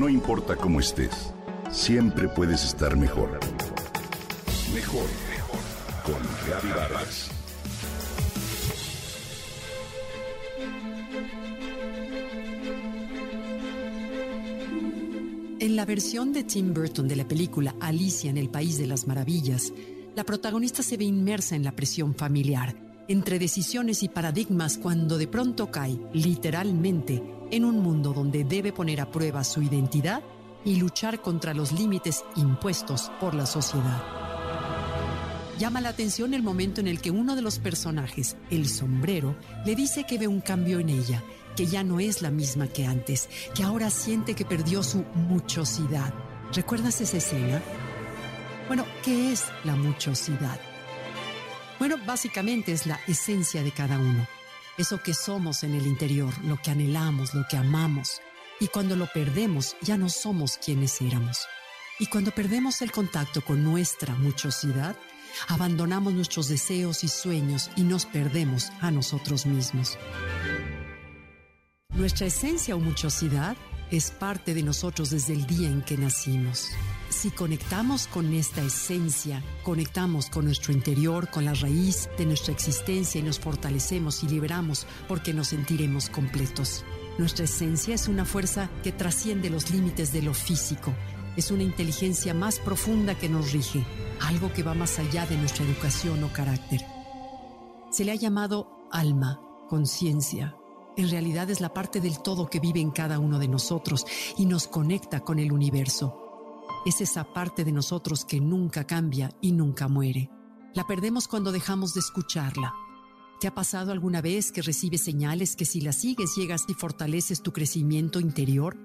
[0.00, 1.34] No importa cómo estés,
[1.70, 3.38] siempre puedes estar mejor.
[4.72, 5.60] Mejor, mejor.
[6.02, 7.30] Con Vargas.
[15.58, 19.06] En la versión de Tim Burton de la película Alicia en el País de las
[19.06, 19.70] Maravillas,
[20.16, 22.74] la protagonista se ve inmersa en la presión familiar,
[23.10, 27.20] entre decisiones y paradigmas cuando de pronto cae, literalmente,
[27.50, 30.22] en un mundo donde debe poner a prueba su identidad
[30.64, 34.00] y luchar contra los límites impuestos por la sociedad.
[35.58, 39.34] Llama la atención el momento en el que uno de los personajes, el sombrero,
[39.66, 41.20] le dice que ve un cambio en ella,
[41.56, 46.14] que ya no es la misma que antes, que ahora siente que perdió su muchosidad.
[46.54, 47.60] ¿Recuerdas esa escena?
[48.68, 50.60] Bueno, ¿qué es la muchosidad?
[51.80, 54.28] Bueno, básicamente es la esencia de cada uno,
[54.76, 58.20] eso que somos en el interior, lo que anhelamos, lo que amamos.
[58.60, 61.38] Y cuando lo perdemos, ya no somos quienes éramos.
[61.98, 64.94] Y cuando perdemos el contacto con nuestra muchosidad,
[65.48, 69.96] abandonamos nuestros deseos y sueños y nos perdemos a nosotros mismos.
[71.94, 73.56] Nuestra esencia o muchosidad
[73.90, 76.68] es parte de nosotros desde el día en que nacimos.
[77.10, 83.18] Si conectamos con esta esencia, conectamos con nuestro interior, con la raíz de nuestra existencia
[83.18, 86.84] y nos fortalecemos y liberamos porque nos sentiremos completos.
[87.18, 90.94] Nuestra esencia es una fuerza que trasciende los límites de lo físico.
[91.36, 93.84] Es una inteligencia más profunda que nos rige,
[94.20, 96.80] algo que va más allá de nuestra educación o carácter.
[97.90, 100.54] Se le ha llamado alma, conciencia,
[100.96, 104.46] en realidad es la parte del todo que vive en cada uno de nosotros y
[104.46, 106.29] nos conecta con el universo.
[106.86, 110.30] Es esa parte de nosotros que nunca cambia y nunca muere.
[110.74, 112.72] La perdemos cuando dejamos de escucharla.
[113.38, 117.42] ¿Te ha pasado alguna vez que recibes señales que si las sigues llegas y fortaleces
[117.42, 118.78] tu crecimiento interior?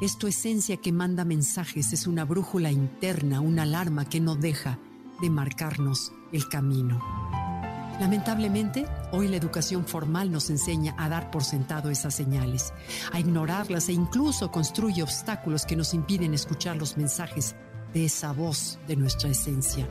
[0.00, 4.78] Es tu esencia que manda mensajes, es una brújula interna, una alarma que no deja
[5.20, 7.25] de marcarnos el camino.
[7.98, 12.74] Lamentablemente, hoy la educación formal nos enseña a dar por sentado esas señales,
[13.10, 17.54] a ignorarlas e incluso construye obstáculos que nos impiden escuchar los mensajes
[17.94, 19.88] de esa voz de nuestra esencia.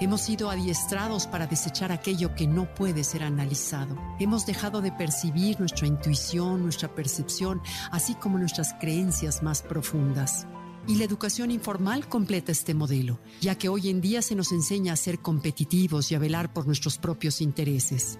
[0.00, 3.96] Hemos sido adiestrados para desechar aquello que no puede ser analizado.
[4.18, 7.62] Hemos dejado de percibir nuestra intuición, nuestra percepción,
[7.92, 10.48] así como nuestras creencias más profundas.
[10.86, 14.92] Y la educación informal completa este modelo, ya que hoy en día se nos enseña
[14.92, 18.18] a ser competitivos y a velar por nuestros propios intereses.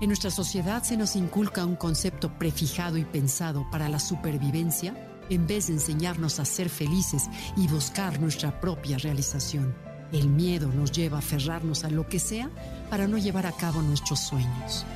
[0.00, 4.94] En nuestra sociedad se nos inculca un concepto prefijado y pensado para la supervivencia
[5.28, 7.24] en vez de enseñarnos a ser felices
[7.56, 9.74] y buscar nuestra propia realización.
[10.12, 12.50] El miedo nos lleva a aferrarnos a lo que sea
[12.90, 14.86] para no llevar a cabo nuestros sueños.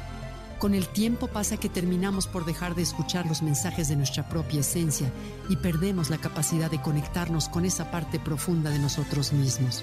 [0.60, 4.60] Con el tiempo pasa que terminamos por dejar de escuchar los mensajes de nuestra propia
[4.60, 5.10] esencia
[5.48, 9.82] y perdemos la capacidad de conectarnos con esa parte profunda de nosotros mismos.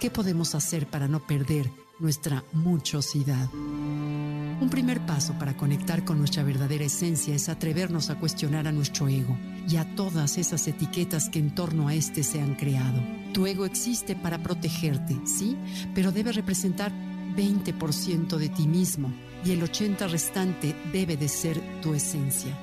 [0.00, 1.70] ¿Qué podemos hacer para no perder
[2.00, 3.48] nuestra muchosidad?
[3.54, 9.06] Un primer paso para conectar con nuestra verdadera esencia es atrevernos a cuestionar a nuestro
[9.06, 9.38] ego
[9.68, 13.00] y a todas esas etiquetas que en torno a este se han creado.
[13.32, 15.56] Tu ego existe para protegerte, sí,
[15.94, 16.90] pero debe representar
[17.34, 19.12] 20% de ti mismo
[19.44, 22.56] y el 80% restante debe de ser tu esencia.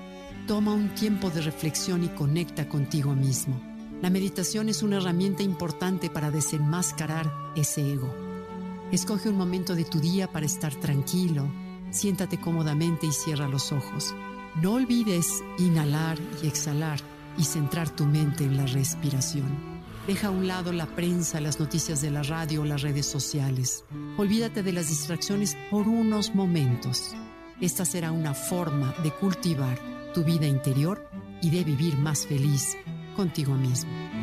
[0.48, 3.60] Toma un tiempo de reflexión y conecta contigo mismo.
[4.02, 8.14] La meditación es una herramienta importante para desenmascarar ese ego.
[8.92, 11.48] Escoge un momento de tu día para estar tranquilo,
[11.92, 14.14] siéntate cómodamente y cierra los ojos.
[14.62, 17.00] No olvides inhalar y exhalar
[17.38, 19.73] y centrar tu mente en la respiración.
[20.08, 23.86] Deja a un lado la prensa, las noticias de la radio o las redes sociales.
[24.18, 27.16] Olvídate de las distracciones por unos momentos.
[27.62, 29.80] Esta será una forma de cultivar
[30.14, 31.08] tu vida interior
[31.42, 32.76] y de vivir más feliz
[33.16, 34.23] contigo mismo.